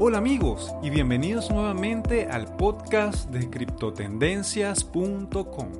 [0.00, 5.72] Hola amigos y bienvenidos nuevamente al podcast de criptotendencias.com.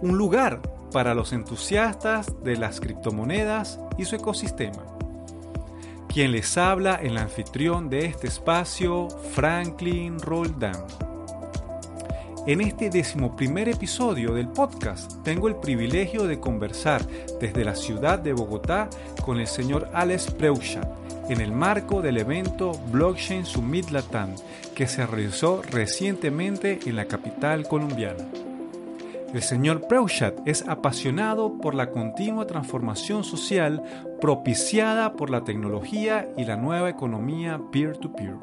[0.00, 4.82] Un lugar para los entusiastas de las criptomonedas y su ecosistema.
[6.08, 10.86] Quien les habla el anfitrión de este espacio, Franklin Roldán.
[12.46, 17.06] En este decimoprimer episodio del podcast tengo el privilegio de conversar
[17.38, 18.88] desde la ciudad de Bogotá
[19.22, 24.34] con el señor Alex Preuchat, en el marco del evento Blockchain Summit Latam
[24.74, 28.24] que se realizó recientemente en la capital colombiana.
[29.32, 33.82] El señor Preuchat es apasionado por la continua transformación social
[34.20, 38.36] propiciada por la tecnología y la nueva economía peer-to-peer.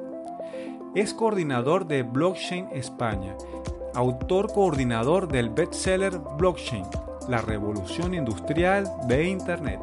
[0.95, 3.35] Es coordinador de Blockchain España,
[3.93, 6.85] autor coordinador del bestseller Blockchain,
[7.27, 9.79] la revolución industrial de Internet.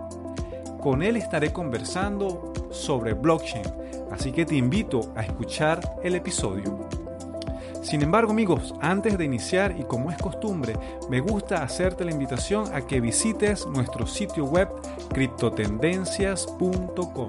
[0.80, 3.64] Con él estaré conversando sobre blockchain,
[4.10, 6.86] así que te invito a escuchar el episodio.
[7.82, 10.74] Sin embargo, amigos, antes de iniciar y como es costumbre,
[11.08, 14.68] me gusta hacerte la invitación a que visites nuestro sitio web
[15.14, 17.28] criptotendencias.com.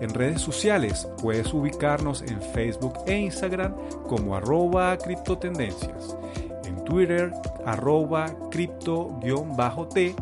[0.00, 3.74] En redes sociales puedes ubicarnos en Facebook e Instagram
[4.08, 6.16] como arroba criptotendencias,
[6.64, 7.30] en Twitter
[7.66, 10.14] arroba cripto-t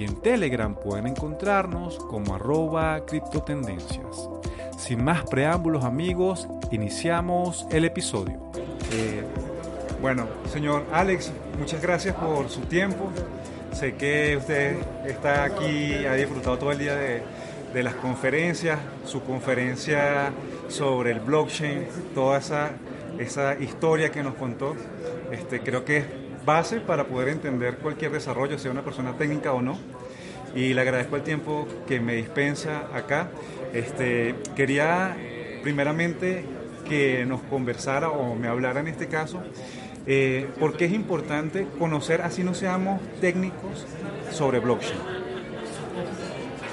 [0.00, 4.30] y en Telegram pueden encontrarnos como arroba criptotendencias.
[4.78, 8.40] Sin más preámbulos amigos, iniciamos el episodio.
[8.92, 9.22] Eh,
[10.00, 13.10] bueno, señor Alex, muchas gracias por su tiempo.
[13.72, 17.22] Sé que usted está aquí, ha disfrutado todo el día de,
[17.82, 20.32] las conferencias, su conferencia
[20.68, 22.70] sobre el blockchain, toda esa,
[23.18, 24.74] esa historia que nos contó.
[25.30, 26.04] Este, creo que es
[26.44, 29.78] base para poder entender cualquier desarrollo, sea una persona técnica o no.
[30.54, 33.30] Y le agradezco el tiempo que me dispensa acá.
[33.72, 35.16] Este, quería
[35.62, 36.44] primeramente
[36.88, 39.40] que nos conversara o me hablara en este caso,
[40.06, 43.86] eh, porque es importante conocer, así no seamos técnicos,
[44.32, 45.19] sobre blockchain.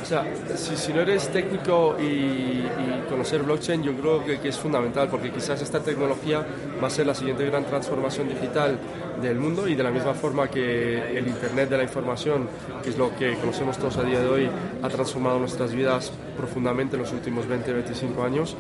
[0.07, 0.23] Sea,
[0.56, 2.63] si, no eres técnico y,
[3.09, 6.45] conocer blockchain, yo creo que, que, es fundamental, porque quizás esta tecnología
[6.81, 8.79] va a ser la siguiente gran transformación digital
[9.22, 12.47] del mundo y de la misma forma que el Internet de la información,
[12.81, 14.50] que es lo que conocemos todos a día de hoy,
[14.81, 18.56] ha transformado nuestras vidas profundamente en los últimos 20-25 años,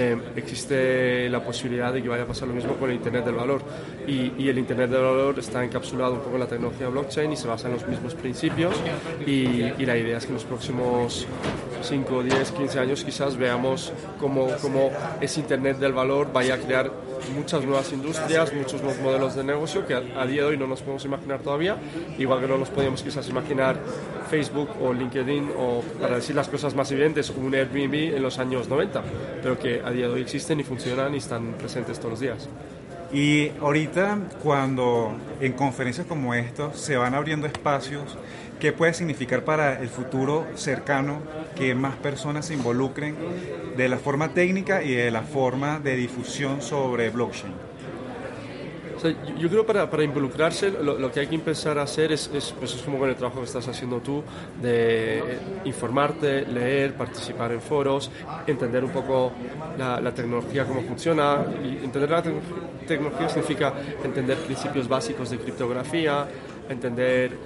[0.00, 3.34] eh, existe la posibilidad de que vaya a pasar lo mismo con el Internet del
[3.34, 3.62] valor.
[4.06, 7.36] Y, y, el Internet del valor está encapsulado un poco en la tecnología blockchain y
[7.36, 8.74] se basa en los mismos principios
[9.26, 11.26] y, y la idea es que en los próximos
[11.82, 16.92] 5, 10, 15 años quizás veamos cómo, cómo ese Internet del valor vaya a crear
[17.34, 20.68] muchas nuevas industrias, muchos nuevos modelos de negocio que a, a, día de hoy no
[20.68, 21.76] nos podemos imaginar todavía,
[22.18, 23.76] igual que no nos podíamos quizás imaginar
[24.28, 28.68] Facebook o LinkedIn o, para decir las cosas más evidentes, un Airbnb en los años
[28.68, 29.02] 90,
[29.42, 32.48] pero que a día de hoy existen y funcionan y están presentes todos los días.
[33.12, 38.18] Y ahorita cuando en conferencias como esta se van abriendo espacios,
[38.60, 41.20] ¿qué puede significar para el futuro cercano
[41.56, 43.16] que más personas se involucren
[43.76, 47.67] de la forma técnica y de la forma de difusión sobre blockchain?
[48.98, 52.52] O yo, creo para, para involucrarse lo, que hay que empezar a hacer es, es,
[52.58, 54.24] pues es como con el trabajo que estás haciendo tú,
[54.60, 55.22] de
[55.64, 58.10] informarte, leer, participar en foros,
[58.46, 59.32] entender un poco
[59.78, 61.44] la, la tecnología, cómo funciona.
[61.82, 62.32] Entender la te
[62.86, 63.72] tecnología significa
[64.02, 66.26] entender principios básicos de criptografía,
[66.68, 67.36] entender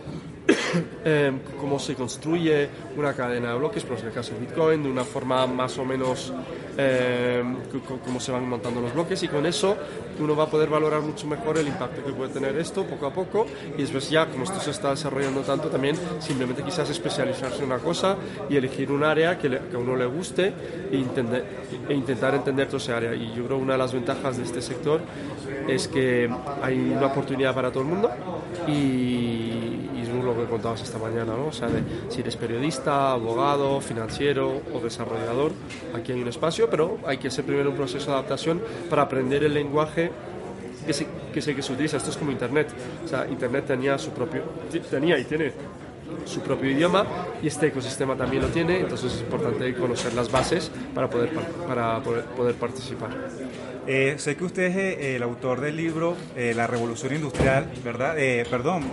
[1.04, 4.90] eh, cómo se construye una cadena de bloques, por en el caso de Bitcoin, de
[4.90, 6.32] una forma más o menos
[6.76, 7.42] eh,
[8.04, 9.76] cómo se van montando los bloques y con eso
[10.20, 13.12] uno va a poder valorar mucho mejor el impacto que puede tener esto poco a
[13.12, 13.46] poco
[13.76, 17.78] y después ya como esto se está desarrollando tanto también simplemente quizás especializarse en una
[17.78, 18.16] cosa
[18.48, 20.52] y elegir un área que, le, que a uno le guste
[20.90, 21.04] e,
[21.88, 23.14] e intentar entender toda esa área.
[23.14, 25.00] Y yo creo una de las ventajas de este sector
[25.68, 26.30] es que
[26.62, 28.10] hay una oportunidad para todo el mundo
[28.66, 29.51] y,
[30.44, 31.46] que contabas esta mañana, ¿no?
[31.46, 35.52] O sea, de, si eres periodista, abogado, financiero o desarrollador,
[35.94, 39.44] aquí hay un espacio, pero hay que hacer primero un proceso de adaptación para aprender
[39.44, 40.10] el lenguaje
[40.86, 41.96] que se, que se, que se utiliza.
[41.96, 42.68] Esto es como Internet.
[43.04, 44.42] O sea, Internet tenía su propio,
[44.90, 45.52] tenía y tiene
[46.24, 47.06] su propio idioma
[47.42, 51.30] y este ecosistema también lo tiene, entonces es importante conocer las bases para poder,
[51.66, 53.10] para poder, poder participar.
[53.86, 58.14] Eh, sé que usted es eh, el autor del libro eh, La Revolución Industrial, ¿verdad?
[58.48, 58.90] perdón.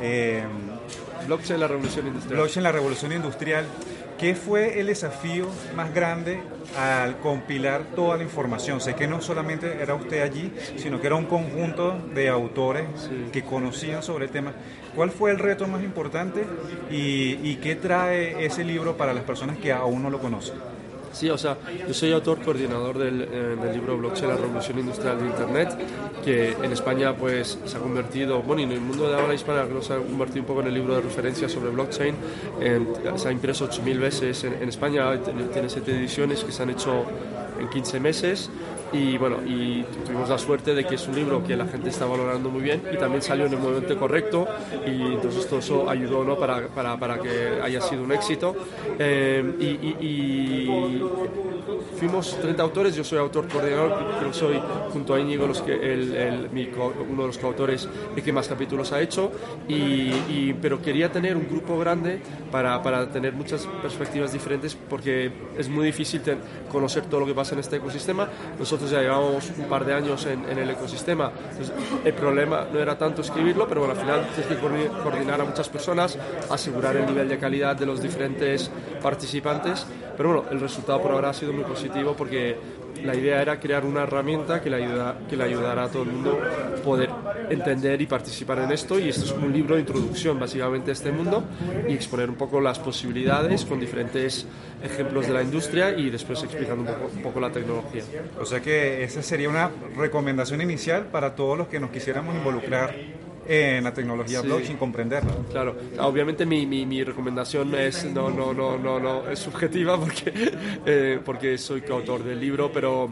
[1.30, 2.40] Blockchain, la Revolución Industrial.
[2.40, 3.66] Blockchain, la Revolución Industrial.
[4.18, 6.42] ¿Qué fue el desafío más grande
[6.76, 8.82] al compilar toda la información?
[8.82, 13.30] Sé que no solamente era usted allí, sino que era un conjunto de autores sí.
[13.32, 14.54] que conocían sobre el tema.
[14.96, 16.44] ¿Cuál fue el reto más importante
[16.90, 20.56] y, y, qué trae ese libro para las personas que aún no lo conocen?
[21.12, 21.58] Sí, o sea,
[21.88, 25.78] yo soy autor coordinador del, eh, del, libro Blockchain, la revolución industrial de Internet,
[26.24, 29.66] que en España pues se ha convertido, bueno, y en el mundo de habla hispana
[29.66, 32.16] creo se ha convertido un poco en el libro de referencia sobre blockchain.
[33.16, 35.20] se ha impreso 8.000 veces en, en España,
[35.52, 37.06] tiene 7 ediciones que se han hecho
[37.60, 38.50] en 15 meses
[38.92, 42.06] y bueno, y tuvimos la suerte de que es un libro que la gente está
[42.06, 44.48] valorando muy bien y también salió en el momento correcto
[44.86, 46.38] y entonces todo eso ayudó ¿no?
[46.38, 48.56] para, para, para que haya sido un éxito.
[48.98, 49.44] Eh,
[51.98, 54.62] fuimos 30 autores, yo soy autor coordinador, que soy
[54.92, 56.50] junto a Íñigo los que, el, el,
[57.10, 59.32] uno de los coautores y que más capítulos ha hecho,
[59.68, 62.22] y, pero quería tener un grupo grande
[62.52, 66.22] para, para, tener muchas perspectivas diferentes porque es muy difícil
[66.72, 68.28] conocer todo lo que pasa en este ecosistema.
[68.58, 71.32] Nosotros ya llevamos un par de años en, el ecosistema.
[72.04, 75.70] el problema no era tanto escribirlo, pero bueno, al final tienes que coordinar a muchas
[75.70, 76.18] personas,
[76.50, 78.70] asegurar el nivel de calidad de los diferentes
[79.02, 79.86] participantes.
[80.18, 82.56] Pero bueno, el resultado por ahora ha sido muy positivo porque
[83.04, 86.10] la idea era crear una herramienta que le, ayuda, que le ayudara a todo el
[86.10, 86.40] mundo
[86.84, 87.10] poder
[87.50, 89.00] entender y participar en esto.
[89.00, 91.44] Y esto es un libro de introducción básicamente a este mundo
[91.88, 94.46] y exponer un poco las posibilidades con diferentes
[94.84, 98.04] ejemplos de la industria y después explicando un poco, un poco la tecnología.
[98.40, 102.94] O sea que esa sería una recomendación inicial para todos los que nos quisiéramos involucrar
[103.50, 105.32] en la tecnología blockchain, comprenderla.
[105.52, 110.32] Claro, obviamente mi, mi, mi, recomendación es, no, no, no, no, no, es subjetiva porque,
[110.86, 113.12] eh, porque soy coautor del libro, pero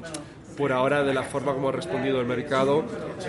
[0.56, 2.84] por ahora de la forma como ha respondido el mercado,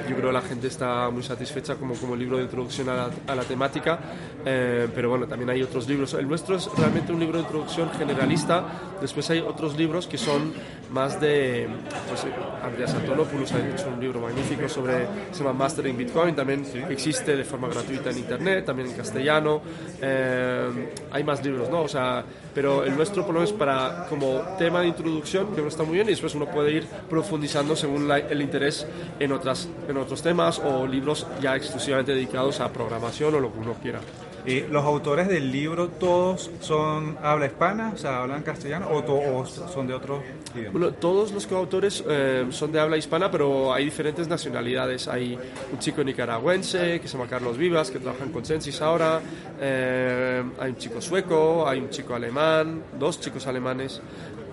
[0.08, 3.10] yo creo que la gente está muy satisfecha como, como libro de introducción a la,
[3.26, 3.98] a la temática,
[4.44, 6.14] eh, pero bueno, también hay otros libros.
[6.14, 8.64] El nuestro es realmente un libro de introducción generalista,
[9.00, 10.54] después hay otros libros que son
[10.90, 11.68] más de,
[12.08, 12.26] pues
[12.62, 17.44] Andreas Antonopoulos ha hecho un libro magnífico sobre, se llama Mastering Bitcoin, también existe de
[17.44, 19.60] forma gratuita en Internet, también en castellano,
[20.00, 21.82] eh, hay más libros, ¿no?
[21.82, 22.24] O sea,
[22.54, 25.94] pero el nuestro por lo menos para como tema de introducción, que no está muy
[25.94, 28.86] bien, y después uno puede ir profundizando según el interés
[29.18, 33.58] en, otras, en otros temas o libros ya exclusivamente dedicados a programación o lo que
[33.58, 34.00] uno quiera.
[34.48, 39.86] ¿Y los autores del libro todos son habla hispana, o sea, hablan castellano o, son
[39.86, 40.22] de otros
[40.54, 40.72] idiomas?
[40.72, 45.06] Bueno, todos los coautores eh, son de habla hispana, pero hay diferentes nacionalidades.
[45.06, 45.38] Hay
[45.70, 49.20] un chico nicaragüense que se llama Carlos Vivas, que trabaja en Consensus ahora.
[49.60, 54.00] Eh, hay un chico sueco, hay un chico alemán, dos chicos alemanes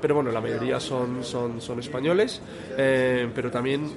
[0.02, 2.40] pero bueno, la mayoría son, son, son españoles,
[2.78, 3.90] eh, pero también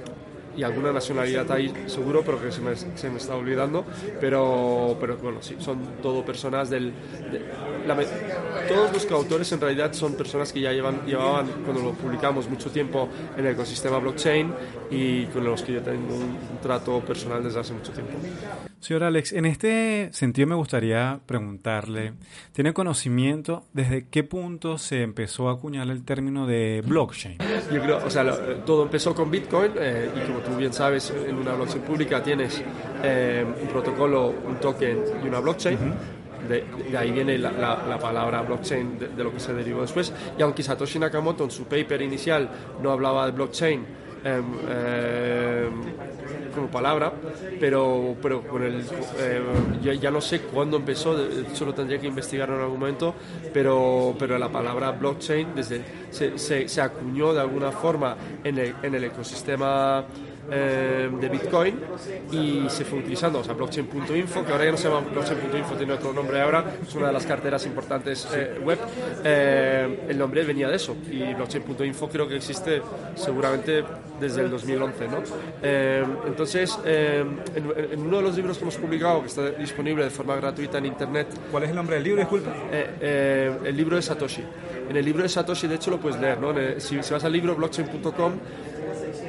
[0.58, 3.84] y alguna nacionalidad ahí seguro, pero que se me, se me está olvidando.
[4.20, 6.92] Pero, pero bueno, sí, son todo personas del...
[8.68, 12.70] todos los coautores en realidad son personas que ya llevan, llevaban, cuando lo publicamos, mucho
[12.70, 14.52] tiempo en el ecosistema blockchain
[14.90, 18.12] y con los que yo tengo un, trato personal desde hace mucho tiempo.
[18.80, 22.14] Señor Alex, en este sentido me gustaría preguntarle,
[22.52, 27.38] ¿tiene conocimiento desde qué punto se empezó a acuñar el término de blockchain?
[27.72, 28.24] Yo creo, o sea,
[28.64, 32.62] todo empezó con Bitcoin eh, y como tú bien sabes, en una blockchain pública tienes
[33.02, 35.78] eh, un protocolo, un token y una blockchain.
[36.46, 36.64] De,
[36.96, 40.12] ahí viene la, la, palabra blockchain, de, lo que se derivó después.
[40.38, 42.48] Y aunque Satoshi Nakamoto en su paper inicial
[42.82, 43.86] no hablaba de blockchain
[44.24, 45.82] em, em,
[46.54, 47.12] como palabra,
[47.60, 48.84] pero, pero con el,
[49.18, 49.42] eh,
[50.00, 51.16] ya, no sé cuándo empezó,
[51.54, 53.14] solo tendría que investigar en algún momento,
[53.52, 58.74] pero, pero la palabra blockchain desde, se, se, se acuñó de alguna forma en el,
[58.82, 60.04] en el ecosistema
[60.50, 61.78] eh, de Bitcoin
[62.32, 65.92] y se fue utilizando, o sea, blockchain.info, que ahora ya no se llama blockchain.info, tiene
[65.92, 68.78] otro nombre ahora, es una de las carteras importantes eh, web.
[69.24, 72.80] Eh, el nombre venía de eso y blockchain.info creo que existe
[73.14, 73.84] seguramente
[74.18, 75.18] desde el 2011, ¿no?
[76.26, 80.78] entonces, en, uno de los libros que hemos publicado, que está disponible de forma gratuita
[80.78, 81.28] en internet.
[81.50, 82.20] ¿Cuál es el nombre del libro?
[82.20, 82.52] Disculpa.
[82.70, 84.42] el libro de Satoshi.
[84.88, 86.52] En el libro de Satoshi, de hecho, lo puedes leer, ¿no?
[86.80, 88.32] Si, si vas al libro blockchain.com,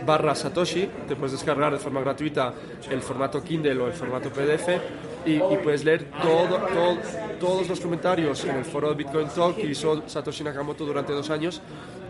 [0.10, 2.52] barra Satoshi, te puedes descargar de forma gratuita
[2.90, 4.68] el formato Kindle o el formato PDF
[5.26, 6.98] y, puedes leer todo, todo,
[7.40, 11.30] todos los comentarios en el foro de Bitcoin Talk que hizo Satoshi Nakamoto durante dos
[11.30, 11.62] años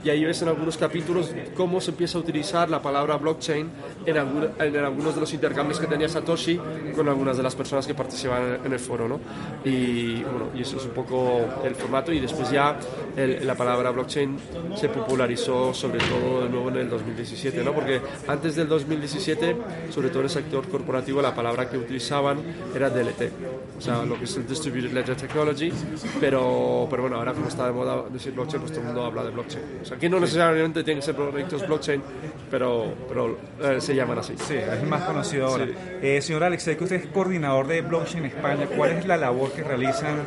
[0.03, 3.69] y ahí ves en algunos capítulos cómo se empieza a utilizar la palabra blockchain
[4.05, 6.59] en, en algunos de los intercambios que tenía Satoshi
[6.95, 9.07] con algunas de las personas que participaban en el foro.
[9.07, 9.19] ¿no?
[9.65, 12.77] Y, bueno, y eso es un poco el formato y después ya
[13.15, 14.37] la palabra blockchain
[14.75, 17.73] se popularizó sobre todo de nuevo en el 2017, ¿no?
[17.73, 19.57] porque antes del 2017,
[19.89, 22.39] sobre todo en el sector corporativo, la palabra que utilizaban
[22.73, 23.31] era DLT,
[23.77, 25.71] o sea, lo que es el Distributed Ledger Technology,
[26.19, 29.23] pero, pero bueno, ahora como está de moda decir blockchain, pues todo el mundo habla
[29.23, 29.63] de blockchain
[29.93, 32.01] aquí no necesariamente tienen que ser proyectos blockchain,
[32.49, 34.33] pero, pero eh, se llaman así.
[34.37, 35.67] Sí, es más conocido ahora.
[36.01, 38.67] Eh, señor Alex, sé que usted es coordinador de blockchain España.
[38.75, 40.19] ¿Cuál es la labor que realizan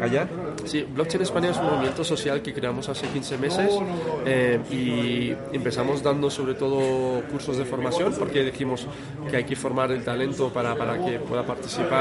[0.00, 0.28] allá?
[0.64, 3.70] Sí, Blockchain España es un movimiento social que creamos hace 15 meses
[4.26, 8.86] eh, y empezamos dando sobre todo cursos de formación porque dijimos
[9.30, 11.99] que hay que formar el talento para, para que pueda participar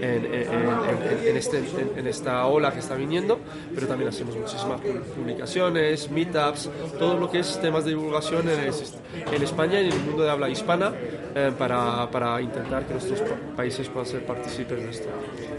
[0.00, 1.62] en, en, este,
[1.96, 3.40] en, esta ola que está viniendo,
[3.74, 9.80] pero también hacemos muchísimas publicaciones, meetups, todo lo que es temas de divulgación en, España
[9.80, 10.92] y en el mundo de habla hispana
[11.34, 13.20] eh, para, para, intentar que nuestros
[13.56, 15.08] países puedan ser partícipes de esto.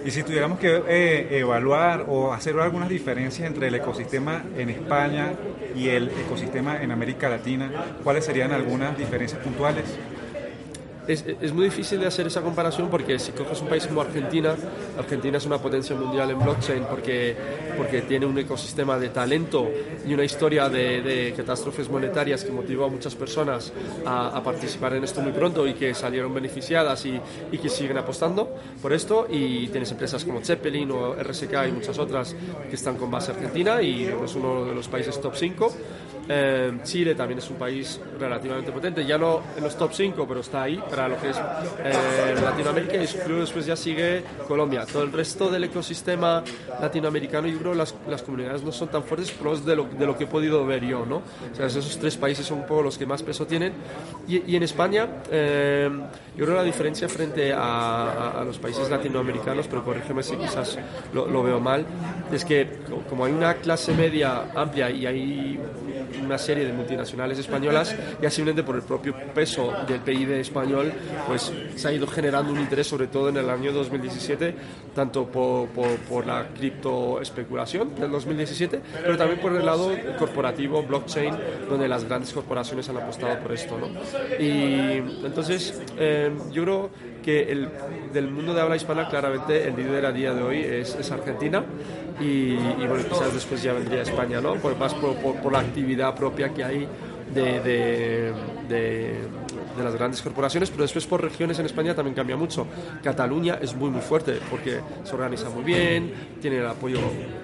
[0.05, 5.33] Y si tuviéramos que eh, evaluar o hacer algunas diferencias entre el ecosistema en España
[5.75, 7.71] y el ecosistema en América Latina,
[8.03, 9.85] ¿cuáles serían algunas diferencias puntuales?
[11.11, 14.55] Es, es, muy difícil de hacer esa comparación porque si coges un país como Argentina,
[14.97, 17.35] Argentina es una potencia mundial en blockchain porque,
[17.77, 19.69] porque tiene un ecosistema de talento
[20.05, 23.71] y una historia de, de catástrofes monetarias que motivó a muchas personas
[24.05, 27.19] a, a, participar en esto muy pronto y que salieron beneficiadas y,
[27.51, 29.27] y, que siguen apostando por esto.
[29.29, 32.35] Y tienes empresas como Zeppelin o RSK y muchas otras
[32.69, 35.73] que están con base argentina y es uno de los países top 5.
[36.29, 40.39] Eh, Chile también es un país relativamente potente, ya no en los top 5, pero
[40.39, 44.85] está ahí para lo que es eh, Latinoamérica y después ya sigue Colombia.
[44.85, 46.43] Todo el resto del ecosistema
[46.79, 50.25] latinoamericano, creo las, las comunidades no son tan fuertes pero de lo, de lo que
[50.25, 51.17] he podido ver yo, ¿no?
[51.17, 53.73] O sea, esos tres países son un poco los que más peso tienen.
[54.27, 55.89] Y, y en España, eh,
[56.35, 60.77] yo creo la diferencia frente a, a, los países latinoamericanos, pero corrígeme si quizás
[61.13, 61.85] lo, lo veo mal,
[62.31, 62.67] es que
[63.09, 65.59] como hay una clase media amplia y hay
[66.23, 70.91] una serie de multinacionales españolas y simplemente por el propio peso del PIB español
[71.27, 74.55] pues se ha ido generando un interés sobre todo en el año 2017
[74.95, 76.47] tanto por, por, la
[77.99, 81.35] del 2017 pero también por el lado corporativo blockchain
[81.69, 83.87] donde las grandes corporaciones han apostado por esto ¿no?
[84.43, 86.89] y entonces eh, yo creo
[87.23, 87.69] que el,
[88.13, 91.63] del mundo de habla hispana claramente el líder a día de hoy es, es Argentina
[92.19, 94.55] y, bueno, quizás después ya vendría España, ¿no?
[94.55, 96.87] Por, más por, por, la actividad propia que hay
[97.33, 98.33] de, de,
[98.69, 99.15] de,
[99.77, 102.67] de, las grandes corporaciones, pero después por regiones en España también cambia mucho.
[103.03, 106.99] Cataluña es muy muy fuerte porque se organiza muy bien, tiene el apoyo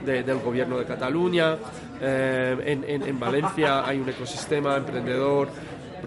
[0.05, 1.57] del gobierno de Cataluña,
[2.01, 5.49] eh, en, en, en Valencia hay un ecosistema emprendedor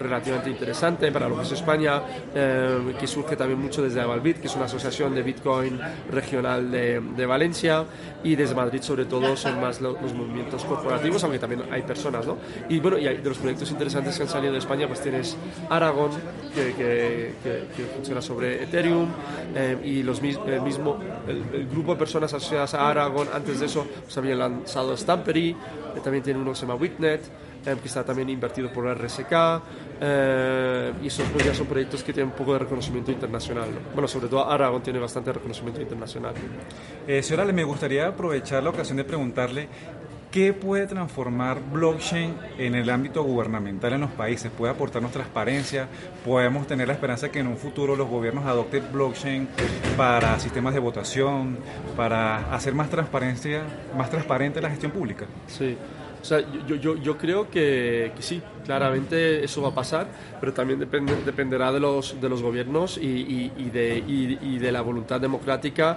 [0.01, 2.03] relativamente interesante para lo que es España,
[2.35, 5.79] eh, que surge también mucho desde Avalbit, que es una asociación de Bitcoin
[6.11, 7.85] regional de, de Valencia,
[8.25, 12.27] y desde Madrid sobre todo son más los, los, movimientos corporativos, aunque también hay personas,
[12.27, 12.39] ¿no?
[12.69, 15.37] Y bueno, y hay, de los proyectos interesantes que han salido de España, pues tienes
[15.69, 16.11] Aragon,
[16.55, 19.09] que, que, que, que funciona sobre Ethereum,
[19.55, 23.67] eh, y los el mismo, el, el, grupo de personas asociadas a Aragon, antes de
[23.67, 27.23] eso, pues habían lanzado Stampery, eh, también tiene uno que se llama Witnet,
[27.67, 29.33] eh, que está también invertido por RSK,
[30.01, 33.71] eh, y esos pues, ya son proyectos que tienen un poco de reconocimiento internacional.
[33.71, 33.81] ¿no?
[33.93, 36.35] Bueno, sobre todo Aragon tiene bastante reconocimiento internacional.
[37.07, 39.69] Eh, señora, me gustaría aprovechar la ocasión de preguntarle
[40.31, 44.49] ¿Qué puede transformar blockchain en el ámbito gubernamental en los países?
[44.57, 45.89] ¿Puede aportarnos transparencia?
[46.25, 49.49] ¿Podemos tener la esperanza que en un futuro los gobiernos adopten blockchain
[49.97, 51.59] para sistemas de votación,
[51.97, 53.65] para hacer más transparencia,
[53.97, 55.27] más transparente la gestión pública?
[55.49, 55.77] Sí.
[56.21, 60.07] O sea, yo, yo, yo creo que, sí, claramente eso va a pasar,
[60.39, 64.83] pero también depende, dependerá de los, de los gobiernos y, y, de, y, de la
[64.83, 65.97] voluntad democrática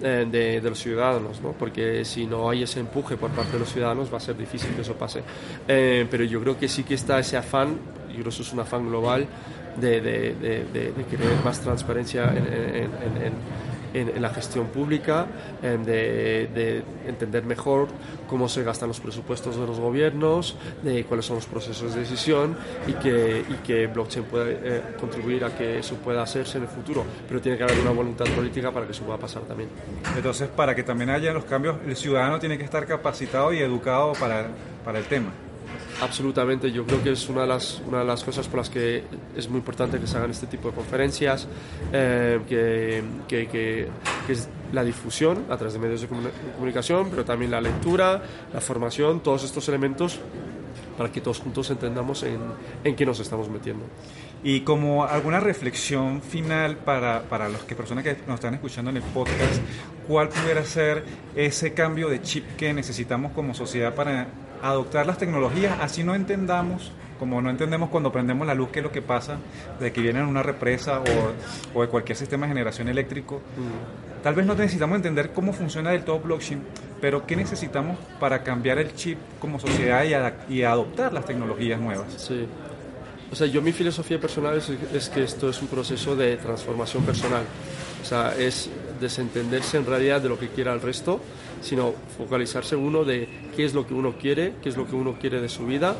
[0.00, 1.52] eh, de, los ciudadanos, ¿no?
[1.52, 4.70] porque si no hay ese empuje por parte de los ciudadanos va a ser difícil
[4.74, 5.22] que eso pase.
[5.66, 7.76] Eh, pero yo creo que sí que está ese afán,
[8.08, 9.26] yo creo que eso es un afán global
[9.80, 10.34] de, de,
[10.72, 13.32] de querer más transparencia en, en, en, en,
[13.94, 15.26] en la gestión pública,
[15.62, 17.88] de, de, entender mejor
[18.28, 22.56] cómo se gastan los presupuestos de los gobiernos, de cuáles son los procesos de decisión
[22.86, 26.68] y que, y que blockchain puede eh, contribuir a que eso pueda hacerse en el
[26.68, 27.04] futuro.
[27.28, 29.68] Pero tiene que haber una voluntad política para que eso pueda pasar también.
[30.16, 34.12] Entonces, para que también haya los cambios, el ciudadano tiene que estar capacitado y educado
[34.14, 34.48] para,
[34.84, 35.30] para el tema.
[36.04, 39.04] Absolutamente, yo creo que es una de, las, una de las cosas por las que
[39.34, 41.48] es muy importante que se hagan este tipo de conferencias,
[41.94, 43.88] eh, que, que, que,
[44.26, 46.08] que, es la difusión a través de medios de
[46.56, 50.20] comunicación, pero también la lectura, la formación, todos estos elementos
[50.98, 52.38] para que todos juntos entendamos en,
[52.84, 53.86] en qué nos estamos metiendo.
[54.42, 58.98] Y como alguna reflexión final para, para los que personas que nos están escuchando en
[58.98, 59.62] el podcast,
[60.06, 61.02] ¿cuál pudiera ser
[61.34, 64.28] ese cambio de chip que necesitamos como sociedad para
[64.68, 68.82] adoptar las tecnologías, así no entendamos, como no entendemos cuando prendemos la luz qué es
[68.82, 69.36] lo que pasa,
[69.78, 73.36] de que viene en una represa o, o de cualquier sistema de generación eléctrico.
[73.36, 74.22] Mm.
[74.22, 76.62] Tal vez no necesitamos entender cómo funciona del todo blockchain,
[77.00, 80.02] pero qué necesitamos para cambiar el chip como sociedad
[80.48, 82.06] y, y adoptar las tecnologías nuevas.
[82.16, 82.46] Sí.
[83.30, 87.02] O sea, yo mi filosofía personal es, es, que esto es un proceso de transformación
[87.04, 87.42] personal.
[88.02, 91.20] O sea, es desentenderse en realidad de lo que quiera el resto,
[91.64, 95.16] sino focalizarse uno de qué es lo que uno quiere, qué es lo que uno
[95.18, 95.96] quiere de su vida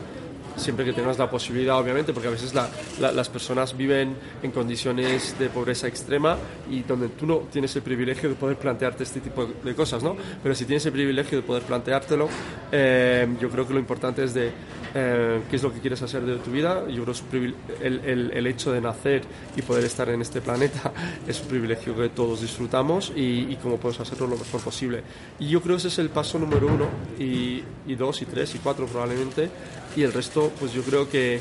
[0.56, 5.49] siempre que tengas la posibilidad, obviamente, porque a veces las personas viven en condiciones de
[5.49, 6.37] pobreza extrema
[6.71, 10.16] y donde tú no tienes el privilegio de poder plantearte este tipo de cosas, ¿no?
[10.42, 12.28] Pero si tienes el privilegio de poder planteártelo,
[12.71, 14.52] eh, yo creo que lo importante es de
[14.94, 16.88] eh, qué es lo que quieres hacer de tu vida.
[16.88, 17.36] Yo creo que
[17.84, 19.22] el, el, el, hecho de nacer
[19.56, 20.92] y poder estar en este planeta
[21.26, 25.02] es un privilegio que todos disfrutamos y, y cómo puedes hacerlo lo mejor posible.
[25.38, 26.86] Y yo creo que ese es el paso número uno
[27.18, 29.50] y, y dos y tres y cuatro probablemente
[29.96, 31.40] y el resto pues yo creo que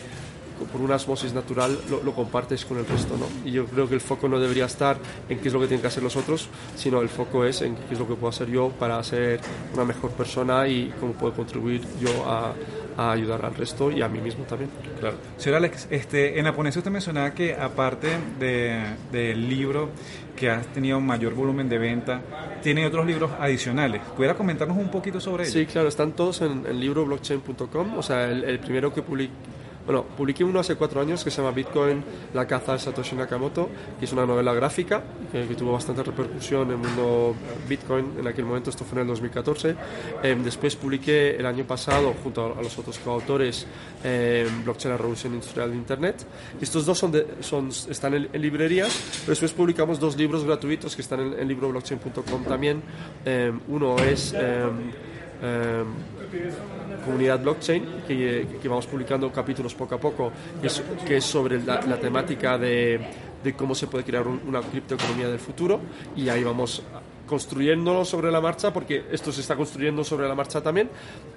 [0.71, 3.25] por una osmosis natural lo, compartes con el resto, ¿no?
[3.43, 5.81] Y yo creo que el foco no debería estar en qué es lo que tienen
[5.81, 8.49] que hacer los otros, sino el foco es en qué es lo que puedo hacer
[8.49, 9.39] yo para ser
[9.73, 12.53] una mejor persona y cómo puedo contribuir yo a,
[12.97, 14.69] ayudar al resto y a mí mismo también.
[14.99, 15.17] Claro.
[15.37, 18.09] Señor Alex, este, en la ponencia usted mencionaba que aparte
[18.39, 19.89] del libro
[20.35, 22.21] que ha tenido mayor volumen de venta,
[22.61, 24.01] tiene otros libros adicionales.
[24.15, 25.53] ¿Pudiera comentarnos un poquito sobre ellos?
[25.53, 27.97] Sí, claro, están todos en el libro blockchain.com.
[27.97, 29.33] O sea, el, el primero que publiqué
[29.85, 33.69] bueno, publiqué uno hace cuatro años que se llama Bitcoin, la caza de Satoshi Nakamoto,
[33.99, 37.35] que es una novela gráfica que, tuvo bastante repercusión en el mundo
[37.67, 39.75] Bitcoin en aquel momento, esto fue en el 2014.
[40.23, 43.67] Em, después publiqué el año pasado, junto a, los otros coautores,
[44.03, 46.25] eh, Blockchain, la revolución industrial de Internet.
[46.61, 51.39] Estos dos son, están en, librerías, pero después publicamos dos libros gratuitos que están en,
[51.39, 52.81] en libroblockchain.com también.
[53.67, 54.33] uno es
[57.05, 60.31] comunidad blockchain, que, vamos publicando capítulos poco a poco,
[61.05, 62.99] que es, sobre la, temática de,
[63.57, 65.79] cómo se puede crear una criptoeconomía del futuro,
[66.15, 66.81] y ahí vamos
[67.27, 70.89] construyéndolo sobre la marcha, porque esto se está construyendo sobre la marcha también.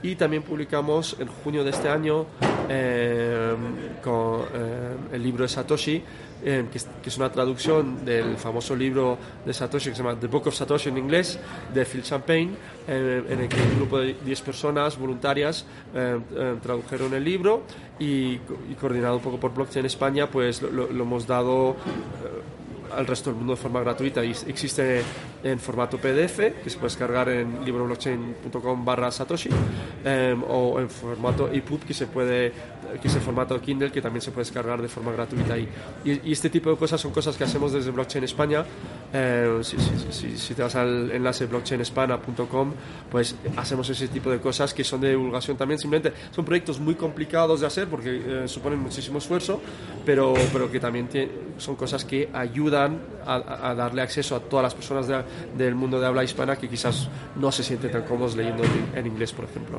[0.02, 2.26] Y también publicamos en junio de este año
[2.68, 3.54] eh,
[4.02, 6.02] con eh, el libro de Satoshi,
[6.44, 6.78] eh, que,
[7.08, 10.90] es, una traducción del famoso libro de Satoshi que se llama The Book of Satoshi
[10.90, 11.38] en inglés,
[11.72, 12.50] de Phil Champagne,
[12.88, 15.66] en el que un grupo de 10 personas voluntarias
[16.62, 17.62] tradujeron el libro
[17.98, 18.36] y,
[18.80, 21.74] coordinado un poco por Blockchain España, pues lo hemos dado
[22.96, 25.02] al resto del mundo de forma gratuita y existe
[25.44, 29.50] en formato PDF que se puede descargar en libroblockchain.com barra Satoshi
[30.04, 32.52] em, o en formato EPUB que se puede
[33.00, 35.68] que es el formato Kindle que también se puede descargar de forma gratuita y,
[36.04, 38.64] y, este tipo de cosas son cosas que hacemos desde Blockchain España
[39.12, 39.76] em, si,
[40.10, 42.72] si, si, te vas al enlace blockchainespana.com
[43.10, 46.94] pues hacemos ese tipo de cosas que son de divulgación también simplemente son proyectos muy
[46.94, 49.60] complicados de hacer porque eh, suponen muchísimo esfuerzo
[50.04, 51.08] pero, pero que también
[51.58, 55.06] son cosas que ayudan a, darle acceso a todas las personas
[55.56, 58.62] del mundo de habla hispana que quizás no se sienten tan cómodos leyendo
[58.94, 59.78] en, inglés, por ejemplo.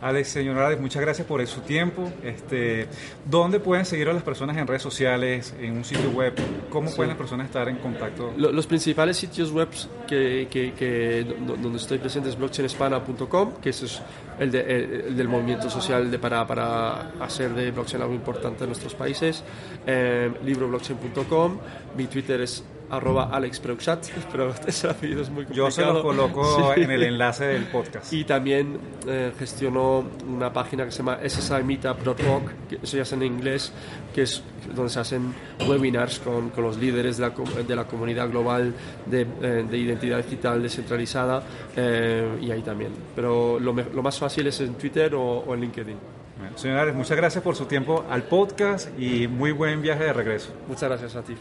[0.00, 2.12] Alex, señor Alex, muchas gracias por su tiempo.
[2.22, 2.86] Este,
[3.24, 6.34] ¿Dónde pueden seguir a las personas en redes sociales, en un sitio web?
[6.68, 8.32] ¿Cómo pueden las personas estar en contacto?
[8.36, 9.68] Los, principales sitios web
[10.06, 14.02] que, que, donde estoy presente es blockchainespana.com, que es
[14.38, 19.42] el, del movimiento social de para, para hacer de blockchain algo importante en nuestros países.
[19.86, 21.58] Eh, libroblockchain.com,
[21.96, 23.60] mi Twitter es arroba Alex
[24.32, 25.68] pero ese apellido es muy complicado.
[25.68, 28.12] Yo se lo coloco en el enlace del podcast.
[28.12, 33.22] Y también eh, gestionó una página que se llama ssimeetup.org, que eso ya es en
[33.22, 33.72] inglés,
[34.14, 34.42] que es
[34.74, 35.34] donde se hacen
[35.68, 37.34] webinars con, con los líderes de la,
[37.66, 38.74] de la comunidad global
[39.06, 41.42] de, eh, de, identidad digital descentralizada,
[41.76, 42.92] eh, y ahí también.
[43.14, 45.96] Pero lo, lo, más fácil es en Twitter o, o en LinkedIn.
[46.38, 50.52] Bueno, señores, muchas gracias por su tiempo al podcast y muy buen viaje de regreso.
[50.68, 51.34] Muchas gracias a ti,